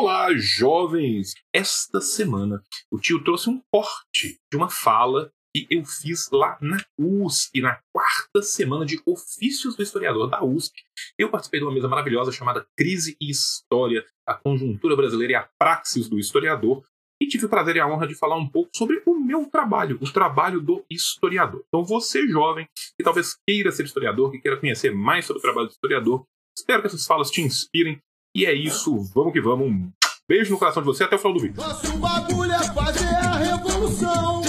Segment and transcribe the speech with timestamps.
[0.00, 1.34] Olá, jovens!
[1.52, 6.76] Esta semana o tio trouxe um corte de uma fala que eu fiz lá na
[6.96, 10.84] USP, na quarta semana de Ofícios do Historiador da USP.
[11.18, 15.48] Eu participei de uma mesa maravilhosa chamada Crise e História, a conjuntura brasileira e a
[15.58, 16.84] praxis do historiador,
[17.20, 19.98] e tive o prazer e a honra de falar um pouco sobre o meu trabalho,
[20.00, 21.64] o trabalho do historiador.
[21.66, 25.66] Então, você, jovem, que talvez queira ser historiador, que queira conhecer mais sobre o trabalho
[25.66, 26.24] do historiador,
[26.56, 28.00] espero que essas falas te inspirem.
[28.34, 29.66] E é isso, vamos que vamos.
[29.66, 29.92] Um
[30.28, 31.56] beijo no coração de você até o final do vídeo.
[31.56, 34.42] Nosso bagulho é fazer a revolução.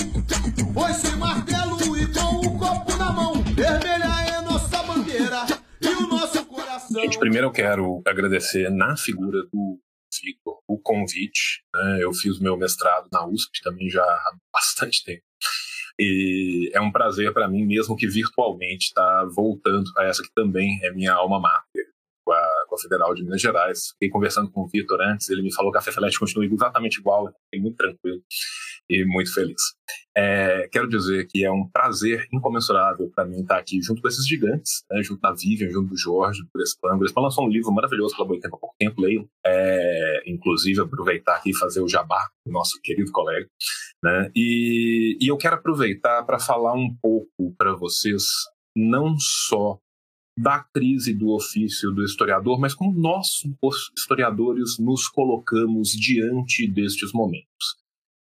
[0.73, 3.41] Foi martelo e com o copo na mão.
[3.43, 5.45] Vermelha é nossa bandeira
[5.81, 7.01] e o nosso coração.
[7.01, 9.79] Gente, primeiro eu quero agradecer na figura do
[10.21, 11.63] Vitor o convite.
[11.73, 11.99] Né?
[12.01, 15.23] Eu fiz meu mestrado na USP também já há bastante tempo.
[15.99, 20.31] E é um prazer para mim, mesmo que virtualmente, estar tá voltando a essa que
[20.33, 21.68] também é minha alma mater,
[22.69, 23.89] com a, Federal de Minas Gerais.
[23.93, 27.33] Fiquei conversando com o Vitor antes, ele me falou que a Fefelete continua exatamente igual,
[27.45, 28.21] fiquei muito tranquilo
[28.89, 29.61] e muito feliz.
[30.17, 34.27] É, quero dizer que é um prazer incomensurável para mim estar aqui junto com esses
[34.27, 36.95] gigantes, né, junto da Vivian, junto do Jorge, do Grespan.
[36.95, 39.27] O Grespan lançou um livro maravilhoso pela Boitempo há pouco tempo, leiam.
[39.45, 43.47] É, inclusive, aproveitar aqui e fazer o jabá do nosso querido colega.
[44.03, 48.23] Né, e, e eu quero aproveitar para falar um pouco para vocês,
[48.75, 49.79] não só
[50.41, 53.27] da crise do ofício do historiador, mas como nós,
[53.61, 57.77] os historiadores, nos colocamos diante destes momentos.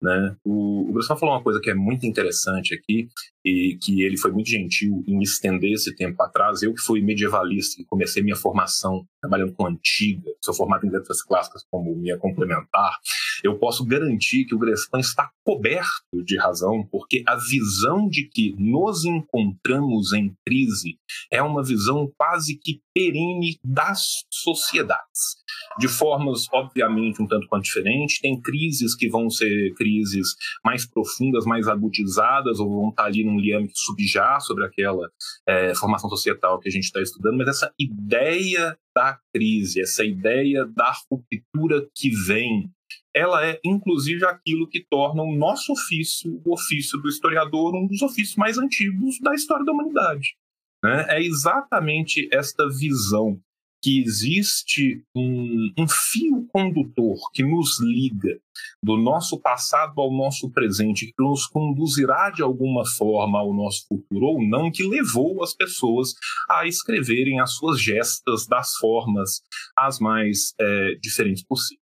[0.01, 0.35] Né?
[0.45, 3.09] O, o falou uma coisa que é muito interessante aqui,
[3.45, 6.61] e que ele foi muito gentil em estender esse tempo atrás.
[6.61, 11.21] Eu que fui medievalista e comecei minha formação trabalhando com antiga, sou formado em letras
[11.21, 12.97] clássicas como minha complementar,
[13.43, 18.55] eu posso garantir que o Grespan está coberto de razão, porque a visão de que
[18.57, 20.97] nos encontramos em crise
[21.31, 25.37] é uma visão quase que perene das sociedades.
[25.79, 30.35] De formas, obviamente, um tanto quanto diferentes, tem crises que vão ser crises
[30.65, 35.09] mais profundas, mais agutizadas, ou vão estar ali num liame que subjaz sobre aquela
[35.47, 40.65] é, formação societal que a gente está estudando, mas essa ideia da crise, essa ideia
[40.65, 42.69] da ruptura que vem,
[43.15, 48.01] ela é inclusive aquilo que torna o nosso ofício, o ofício do historiador, um dos
[48.01, 50.35] ofícios mais antigos da história da humanidade.
[50.83, 51.05] Né?
[51.09, 53.41] É exatamente esta visão
[53.81, 58.39] que existe um, um, fio condutor que nos liga
[58.81, 64.25] do nosso passado ao nosso presente, que nos conduzirá de alguma forma ao nosso futuro
[64.25, 66.13] ou não, que levou as pessoas
[66.49, 69.41] a escreverem as suas gestas das formas
[69.75, 71.87] as mais é, diferentes possíveis.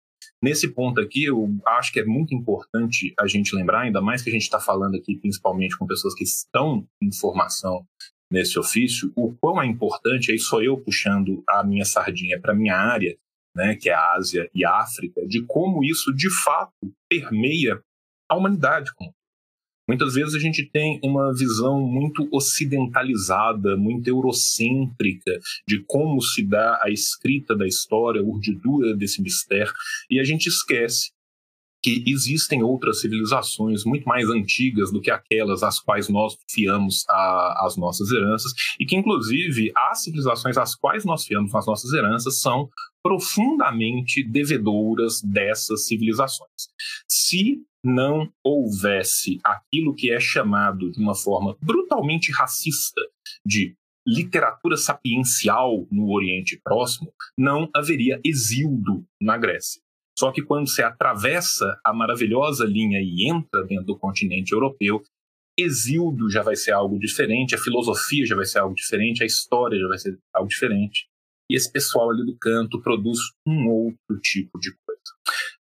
[0.43, 4.31] Nesse ponto aqui, eu acho que é muito importante a gente lembrar, ainda mais que
[4.31, 7.87] a gente está falando aqui principalmente com pessoas que estão em formação
[8.31, 12.77] nesse ofício, o quão é importante, aí sou eu puxando a minha sardinha para minha
[12.77, 13.17] área,
[13.55, 16.73] né, que é a Ásia e a África, de como isso de fato
[17.09, 17.83] permeia
[18.29, 18.91] a humanidade.
[19.89, 26.81] Muitas vezes a gente tem uma visão muito ocidentalizada, muito eurocêntrica de como se dá
[26.81, 29.73] a escrita da história, a urdidura desse mistério,
[30.09, 31.11] e a gente esquece
[31.83, 37.67] que existem outras civilizações muito mais antigas do que aquelas às quais nós fiamos a,
[37.67, 42.41] as nossas heranças, e que, inclusive, as civilizações às quais nós fiamos as nossas heranças
[42.41, 42.69] são
[43.03, 46.69] profundamente devedoras dessas civilizações.
[47.09, 53.01] Se não houvesse aquilo que é chamado de uma forma brutalmente racista
[53.45, 53.75] de
[54.07, 59.81] literatura sapiencial no Oriente Próximo, não haveria exílio na Grécia.
[60.21, 65.03] Só que quando você atravessa a maravilhosa linha e entra dentro do continente europeu,
[65.59, 69.81] Exildo já vai ser algo diferente, a filosofia já vai ser algo diferente, a história
[69.81, 71.09] já vai ser algo diferente.
[71.51, 75.01] E esse pessoal ali do canto produz um outro tipo de coisa.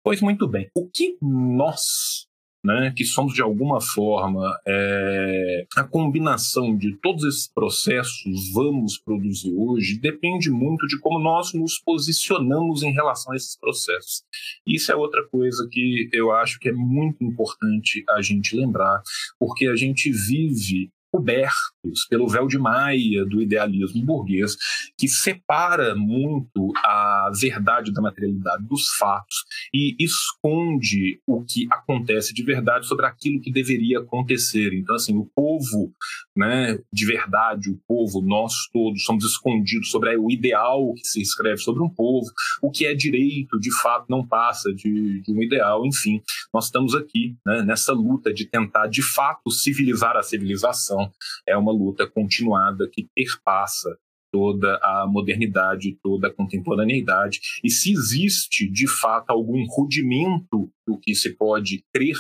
[0.04, 2.26] Pois muito bem, o que nós
[2.64, 9.52] né, que somos de alguma forma é, a combinação de todos esses processos vamos produzir
[9.56, 14.22] hoje depende muito de como nós nos posicionamos em relação a esses processos.
[14.66, 19.02] Isso é outra coisa que eu acho que é muito importante a gente lembrar,
[19.38, 24.56] porque a gente vive cobertos pelo véu de Maia do idealismo burguês,
[24.96, 32.42] que separa muito a verdade da materialidade dos fatos e esconde o que acontece de
[32.42, 34.72] verdade sobre aquilo que deveria acontecer.
[34.74, 35.92] Então, assim, o povo
[36.36, 41.58] né, de verdade, o povo, nós todos somos escondidos sobre o ideal que se escreve
[41.58, 42.26] sobre um povo,
[42.62, 46.22] o que é direito, de fato, não passa de, de um ideal, enfim.
[46.52, 50.99] Nós estamos aqui né, nessa luta de tentar, de fato, civilizar a civilização
[51.46, 53.96] é uma luta continuada que perpassa
[54.32, 61.14] toda a modernidade, toda a contemporaneidade, e se existe de fato algum rudimento do que
[61.14, 62.16] se pode crer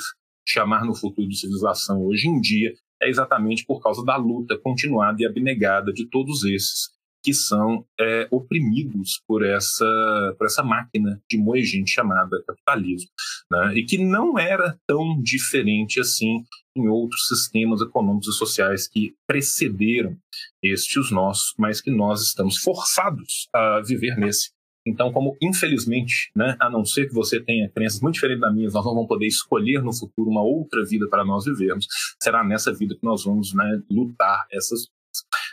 [0.46, 5.22] chamar no futuro de civilização hoje em dia, é exatamente por causa da luta continuada
[5.22, 6.90] e abnegada de todos esses
[7.22, 13.10] que são é, oprimidos por essa, por essa máquina de moer gente chamada capitalismo,
[13.50, 13.74] né?
[13.74, 16.44] e que não era tão diferente assim
[16.76, 20.16] em outros sistemas econômicos e sociais que precederam
[20.62, 24.50] estes nossos, mas que nós estamos forçados a viver nesse.
[24.86, 28.70] Então, como infelizmente, né, a não ser que você tenha crenças muito diferentes da minha,
[28.70, 31.86] nós não vamos poder escolher no futuro uma outra vida para nós vivermos,
[32.22, 34.88] será nessa vida que nós vamos né, lutar essas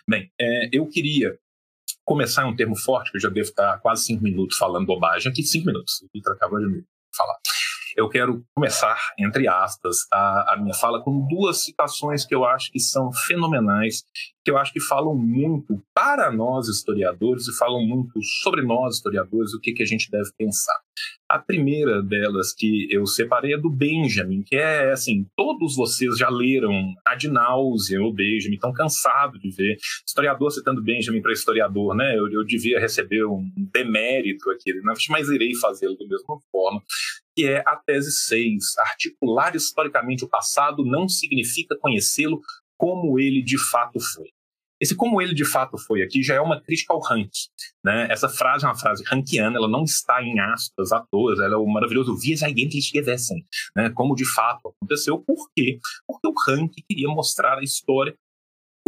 [0.10, 1.38] Bem, é, eu queria
[2.08, 5.30] começar é um termo forte, que eu já devo estar quase cinco minutos falando bobagem.
[5.30, 6.06] Aqui, cinco minutos.
[6.14, 6.84] Vitor acabou de me
[7.16, 7.36] falar.
[7.98, 12.72] Eu quero começar, entre aspas, a, a minha fala com duas citações que eu acho
[12.72, 14.04] que são fenomenais,
[14.46, 19.52] que eu acho que falam muito para nós historiadores e falam muito sobre nós historiadores,
[19.52, 20.80] o que, que a gente deve pensar.
[21.28, 26.30] A primeira delas que eu separei é do Benjamin, que é assim, todos vocês já
[26.30, 32.16] leram Ad Nauseam ou Benjamin, estão cansados de ver historiador citando Benjamin para historiador, né?
[32.16, 34.72] Eu, eu devia receber um demérito aqui,
[35.10, 36.82] mas irei fazê-lo da mesma forma,
[37.38, 38.78] que é a tese 6.
[38.80, 42.42] Articular historicamente o passado não significa conhecê-lo
[42.76, 44.30] como ele de fato foi.
[44.82, 47.30] Esse como ele de fato foi aqui já é uma crítica ao Rank.
[47.84, 48.08] Né?
[48.10, 51.58] Essa frase é uma frase rankiana, ela não está em aspas à toa, ela é
[51.58, 53.46] o maravilhoso wie es eigentlich gewesen,
[53.76, 53.92] né?
[53.92, 55.20] como de fato aconteceu.
[55.20, 55.80] Por quê?
[56.08, 58.16] Porque o Rank queria mostrar a história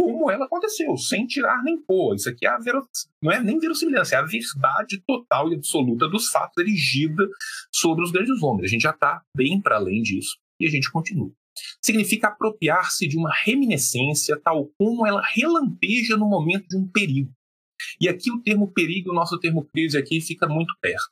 [0.00, 2.14] como ela aconteceu, sem tirar nem pôr.
[2.14, 2.82] Isso aqui é vero...
[3.22, 7.28] não é nem verossimilhança, é a verdade total e absoluta dos fatos erigida
[7.74, 8.64] sobre os grandes homens.
[8.64, 11.30] A gente já está bem para além disso e a gente continua
[11.82, 17.30] significa apropriar-se de uma reminiscência tal como ela relampeja no momento de um perigo.
[18.00, 21.10] E aqui o termo perigo, o nosso termo crise aqui fica muito perto.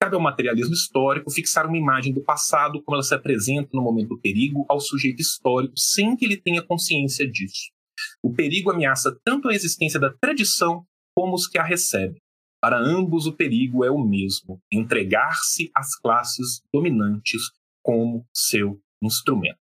[0.00, 4.08] Cabe ao materialismo histórico fixar uma imagem do passado como ela se apresenta no momento
[4.08, 7.75] do perigo ao sujeito histórico sem que ele tenha consciência disso.
[8.26, 10.84] O perigo ameaça tanto a existência da tradição
[11.16, 12.20] como os que a recebem.
[12.60, 17.40] Para ambos, o perigo é o mesmo: entregar-se às classes dominantes
[17.84, 19.60] como seu instrumento.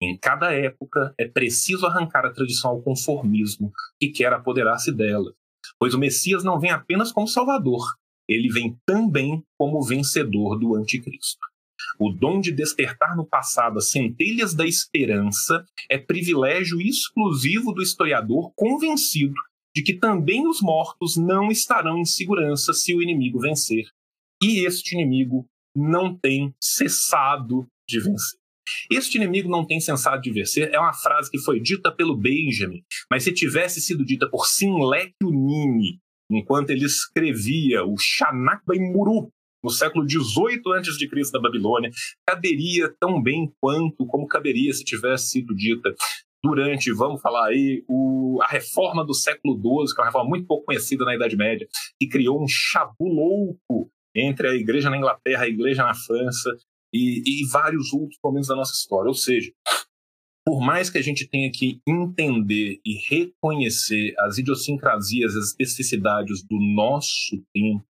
[0.00, 3.70] Em cada época é preciso arrancar a tradição ao conformismo
[4.00, 5.34] que quer apoderar-se dela,
[5.78, 7.84] pois o Messias não vem apenas como Salvador,
[8.26, 11.49] ele vem também como vencedor do Anticristo.
[12.02, 18.50] O dom de despertar no passado as centelhas da esperança é privilégio exclusivo do historiador
[18.56, 19.34] convencido
[19.76, 23.84] de que também os mortos não estarão em segurança se o inimigo vencer.
[24.42, 25.44] E este inimigo
[25.76, 28.40] não tem cessado de vencer.
[28.90, 32.82] Este inimigo não tem cessado de vencer é uma frase que foi dita pelo Benjamin,
[33.10, 36.00] mas se tivesse sido dita por Sinlek Unini,
[36.30, 39.30] enquanto ele escrevia o Shanak Muru
[39.62, 41.32] no século XVIII a.C.
[41.32, 41.90] da Babilônia,
[42.26, 45.94] caberia tão bem quanto como caberia se tivesse sido dita
[46.42, 50.46] durante, vamos falar aí, o, a reforma do século XII, que é uma reforma muito
[50.46, 51.68] pouco conhecida na Idade Média,
[51.98, 56.50] que criou um chabu louco entre a igreja na Inglaterra a igreja na França,
[56.92, 59.08] e, e vários outros momentos da nossa história.
[59.08, 59.52] Ou seja,
[60.44, 66.58] por mais que a gente tenha que entender e reconhecer as idiosincrasias, as especificidades do
[66.58, 67.84] nosso tempo,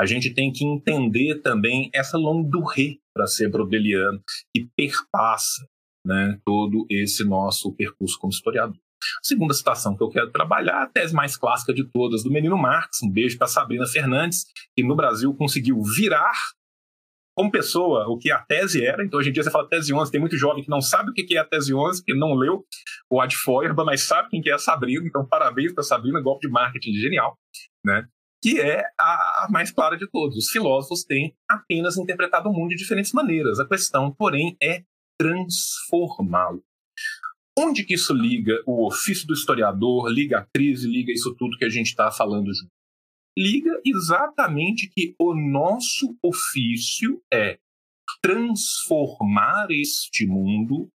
[0.00, 4.18] a gente tem que entender também essa longue para ser brodeliano
[4.54, 5.66] que perpassa
[6.06, 8.78] né, todo esse nosso percurso como historiador.
[8.78, 12.56] A segunda citação que eu quero trabalhar, a tese mais clássica de todas, do menino
[12.56, 16.32] Marx, um beijo para Sabrina Fernandes, que no Brasil conseguiu virar
[17.36, 19.04] como pessoa o que a tese era.
[19.04, 21.12] Então, hoje em dia, você fala tese 11, tem muito jovem que não sabe o
[21.12, 22.64] que é a tese 11, que não leu
[23.10, 25.06] o Ad Feuerba, mas sabe quem que é a Sabrina.
[25.06, 27.36] Então, parabéns para a Sabrina, golpe de marketing genial,
[27.84, 28.08] né?
[28.42, 30.36] Que é a mais clara de todos.
[30.36, 33.58] Os filósofos têm apenas interpretado o mundo de diferentes maneiras.
[33.60, 34.84] A questão, porém, é
[35.18, 36.62] transformá-lo.
[37.58, 41.64] Onde que isso liga o ofício do historiador, liga a crise, liga isso tudo que
[41.64, 42.70] a gente está falando junto?
[43.40, 47.58] liga exatamente que o nosso ofício é
[48.22, 50.90] transformar este mundo,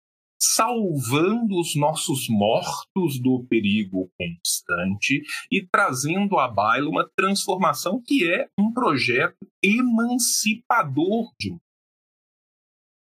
[0.46, 8.50] salvando os nossos mortos do perigo constante e trazendo à baila uma transformação que é
[8.60, 11.62] um projeto emancipador de mundo.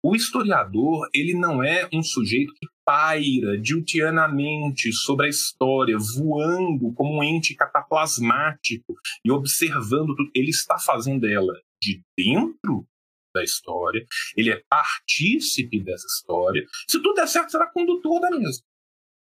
[0.03, 7.19] O historiador, ele não é um sujeito que paira diutianamente sobre a história, voando como
[7.19, 8.95] um ente cataplasmático
[9.25, 10.31] e observando tudo.
[10.35, 12.87] Ele está fazendo ela de dentro
[13.35, 14.05] da história,
[14.37, 16.65] ele é partícipe dessa história.
[16.89, 18.65] Se tudo der certo, será condutor da mesma.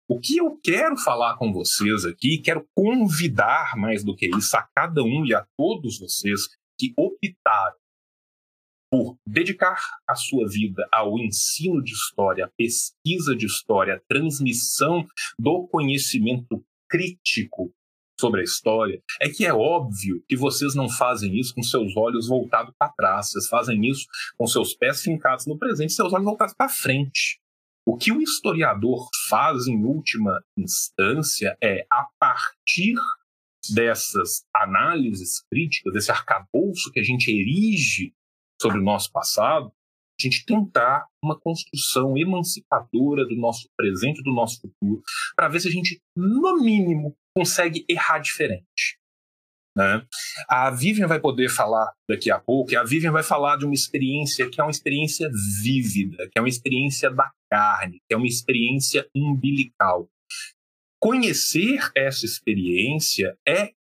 [0.08, 4.62] O que eu quero falar com vocês aqui, quero convidar mais do que isso a
[4.62, 6.42] cada um e a todos vocês
[6.78, 7.76] que optaram
[8.88, 15.04] por dedicar a sua vida ao ensino de história, pesquisa de história, transmissão
[15.36, 17.74] do conhecimento crítico
[18.18, 22.28] sobre a história, é que é óbvio que vocês não fazem isso com seus olhos
[22.28, 24.06] voltados para trás, vocês fazem isso
[24.36, 27.40] com seus pés fincados no presente, seus olhos voltados para frente.
[27.86, 32.96] O que o historiador faz em última instância é, a partir
[33.72, 38.12] dessas análises críticas, desse arcabouço que a gente erige
[38.60, 39.70] sobre o nosso passado,
[40.18, 45.02] a gente tentar uma construção emancipadora do nosso presente do nosso futuro,
[45.36, 48.98] para ver se a gente, no mínimo, consegue errar diferente.
[49.76, 50.02] Né?
[50.48, 53.74] A Vivian vai poder falar daqui a pouco, e a Vivian vai falar de uma
[53.74, 55.28] experiência que é uma experiência
[55.62, 60.08] vívida, que é uma experiência da carne, que é uma experiência umbilical.
[60.98, 63.72] Conhecer essa experiência é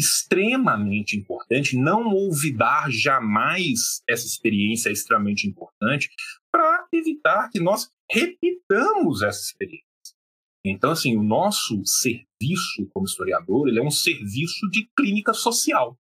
[0.00, 6.08] extremamente importante, não olvidar jamais essa experiência é extremamente importante
[6.52, 9.91] para evitar que nós repitamos essa experiência.
[10.64, 15.98] Então, assim, o nosso serviço como historiador ele é um serviço de clínica social.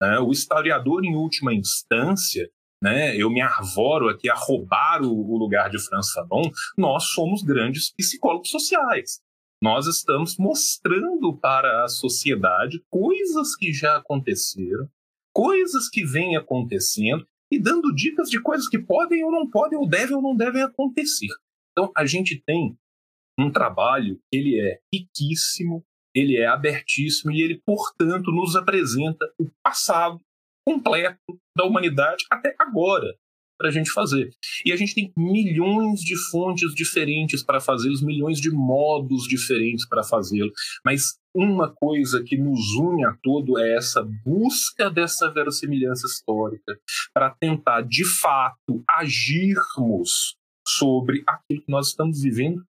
[0.00, 0.18] Né?
[0.20, 2.48] O historiador, em última instância,
[2.82, 7.42] né, eu me arvoro aqui a roubar o, o lugar de Franz Fanon, nós somos
[7.42, 9.20] grandes psicólogos sociais.
[9.60, 14.88] Nós estamos mostrando para a sociedade coisas que já aconteceram,
[15.34, 19.88] coisas que vêm acontecendo e dando dicas de coisas que podem ou não podem, ou
[19.88, 21.28] devem ou não devem acontecer.
[21.72, 22.76] Então, a gente tem
[23.38, 30.20] um trabalho ele é riquíssimo, ele é abertíssimo e ele, portanto, nos apresenta o passado
[30.66, 33.14] completo da humanidade até agora
[33.58, 34.30] para a gente fazer.
[34.64, 40.02] E a gente tem milhões de fontes diferentes para fazê-los, milhões de modos diferentes para
[40.02, 40.52] fazê-lo,
[40.84, 46.78] mas uma coisa que nos une a todo é essa busca dessa verossimilhança histórica
[47.12, 52.62] para tentar, de fato, agirmos sobre aquilo que nós estamos vivendo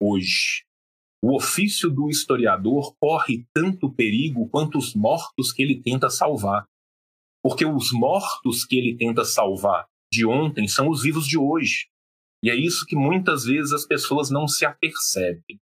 [0.00, 0.64] hoje.
[1.22, 6.64] O ofício do historiador corre tanto perigo quanto os mortos que ele tenta salvar.
[7.42, 11.88] Porque os mortos que ele tenta salvar de ontem são os vivos de hoje.
[12.42, 15.60] E é isso que muitas vezes as pessoas não se apercebem.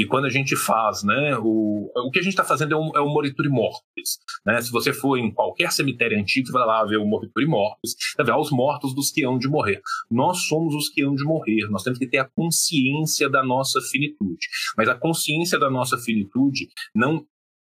[0.00, 2.90] E quando a gente faz, né, o, o que a gente está fazendo é um,
[2.96, 4.18] é morituri mortis.
[4.46, 4.58] Né?
[4.62, 8.24] Se você for em qualquer cemitério antigo, você vai lá ver o morituri mortis, vai
[8.24, 9.82] ver os mortos dos que hão de morrer.
[10.10, 13.78] Nós somos os que hão de morrer, nós temos que ter a consciência da nossa
[13.90, 14.48] finitude.
[14.74, 17.26] Mas a consciência da nossa finitude não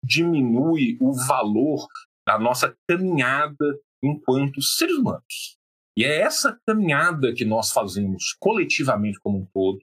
[0.05, 1.87] diminui o valor
[2.27, 5.57] da nossa caminhada enquanto seres humanos.
[5.97, 9.79] E é essa caminhada que nós fazemos coletivamente como um todo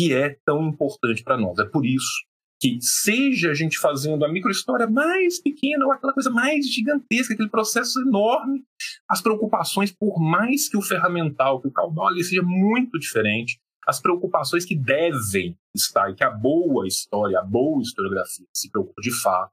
[0.00, 1.58] que é tão importante para nós.
[1.58, 2.24] É por isso
[2.58, 7.50] que, seja a gente fazendo a microhistória mais pequena ou aquela coisa mais gigantesca, aquele
[7.50, 8.64] processo enorme,
[9.06, 14.00] as preocupações, por mais que o ferramental, que o caudal ali seja muito diferente, as
[14.00, 19.10] preocupações que devem estar e que a boa história, a boa historiografia se preocupa de
[19.20, 19.52] fato,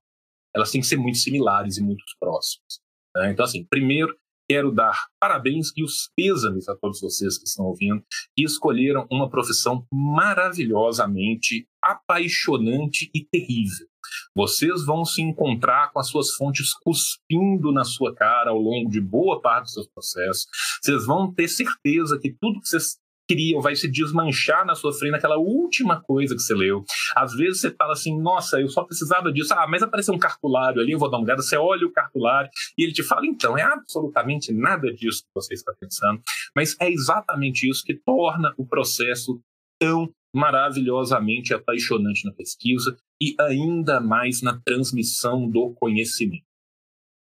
[0.55, 2.79] elas têm que ser muito similares e muito próximas.
[3.15, 3.31] Né?
[3.31, 4.17] Então, assim, primeiro,
[4.49, 8.01] Quero dar parabéns e os pêsames a todos vocês que estão ouvindo
[8.37, 13.87] e escolheram uma profissão maravilhosamente apaixonante e terrível.
[14.33, 19.01] Vocês vão se encontrar com as suas fontes cuspindo na sua cara ao longo de
[19.01, 20.47] boa parte dos seus processos.
[20.81, 25.11] Vocês vão ter certeza que tudo que vocês criam vai se desmanchar na sua frente
[25.11, 26.83] naquela última coisa que você leu.
[27.15, 29.53] Às vezes você fala assim, nossa, eu só precisava disso.
[29.53, 31.41] Ah, mas apareceu um cartulário ali, eu vou dar uma olhada.
[31.41, 35.53] Você olha o cartulário e ele te fala, então, é absolutamente nada disso que você
[35.53, 36.21] está pensando.
[36.55, 39.39] Mas é exatamente isso que torna o processo
[39.79, 46.45] tão maravilhosamente apaixonante na pesquisa e ainda mais na transmissão do conhecimento.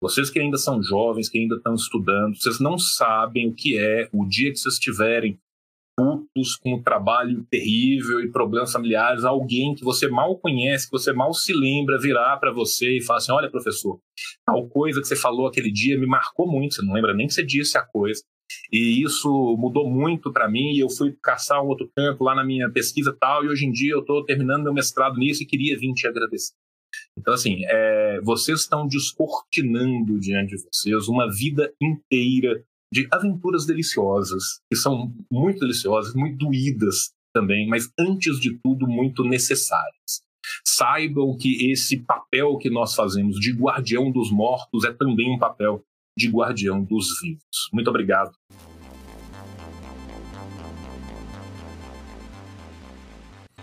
[0.00, 4.08] Vocês que ainda são jovens, que ainda estão estudando, vocês não sabem o que é
[4.12, 5.38] o dia que vocês estiverem
[5.96, 11.32] putos com trabalho terrível e problemas familiares, alguém que você mal conhece, que você mal
[11.32, 14.00] se lembra, virar para você e falar assim: olha, professor,
[14.46, 17.34] tal coisa que você falou aquele dia me marcou muito, você não lembra nem que
[17.34, 18.22] você disse a coisa.
[18.70, 20.72] E isso mudou muito para mim.
[20.72, 23.44] E eu fui caçar um outro campo lá na minha pesquisa tal.
[23.44, 26.52] E hoje em dia eu estou terminando meu mestrado nisso e queria vir te agradecer.
[27.18, 34.60] Então, assim, é, vocês estão descortinando diante de vocês uma vida inteira de aventuras deliciosas,
[34.70, 40.20] que são muito deliciosas, muito doídas também, mas antes de tudo muito necessárias.
[40.62, 45.82] Saibam que esse papel que nós fazemos de guardião dos mortos é também um papel
[46.18, 47.70] de guardião dos vivos.
[47.72, 48.32] Muito obrigado.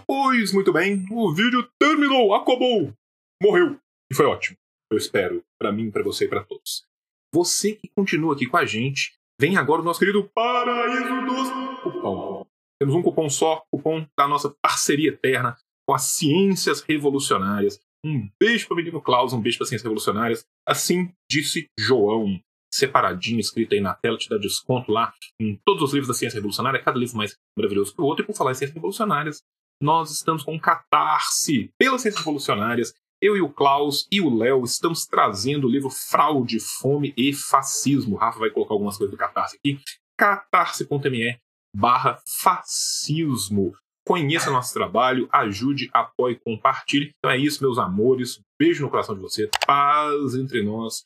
[0.07, 2.91] Pois muito bem, o vídeo terminou, acabou,
[3.39, 3.79] morreu.
[4.11, 4.57] E foi ótimo.
[4.91, 6.83] Eu espero, para mim, para você e para todos.
[7.31, 12.45] Você que continua aqui com a gente, vem agora o nosso querido Paraíso dos Cupom.
[12.79, 15.55] Temos um cupom só, cupom da nossa parceria eterna
[15.87, 17.79] com as Ciências Revolucionárias.
[18.05, 20.45] Um beijo para o menino Klaus, um beijo para as Ciências Revolucionárias.
[20.67, 22.39] Assim disse João
[22.71, 26.37] separadinho, escrito aí na tela, te dá desconto lá em todos os livros da ciência
[26.37, 28.23] revolucionária, cada livro mais maravilhoso que o outro.
[28.23, 29.41] E por falar em ciências revolucionárias,
[29.81, 32.93] nós estamos com um catarse pelas ciências revolucionárias.
[33.21, 38.15] Eu e o Klaus e o Léo estamos trazendo o livro Fraude, Fome e Fascismo.
[38.15, 39.79] O Rafa vai colocar algumas coisas do catarse aqui.
[40.17, 41.37] catarse.me
[41.75, 43.73] barra fascismo.
[44.07, 47.11] Conheça nosso trabalho, ajude, apoie, compartilhe.
[47.17, 48.39] Então é isso, meus amores.
[48.57, 49.49] Beijo no coração de você.
[49.67, 51.05] Paz entre nós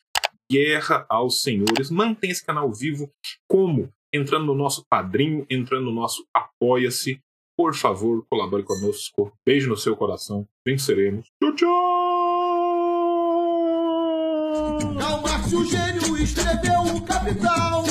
[0.49, 1.89] guerra aos senhores.
[1.89, 3.09] Mantenha esse canal vivo.
[3.49, 3.89] Como?
[4.13, 7.19] Entrando no nosso padrinho, entrando no nosso Apoia-se.
[7.57, 9.31] Por favor, colabore conosco.
[9.45, 10.47] Beijo no seu coração.
[10.65, 11.27] Venceremos.
[11.41, 11.92] Tchau, tchau!
[14.79, 17.83] Karl o gênio, escreveu o Capital.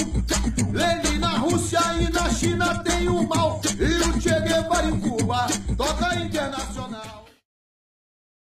[0.73, 3.61] Lenin na Rússia e na China tem o mal.
[3.79, 5.47] E o Che Guevara em Cuba
[5.77, 7.12] toca internacional.